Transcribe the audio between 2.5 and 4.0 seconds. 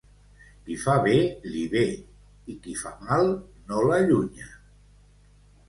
i qui fa mal, no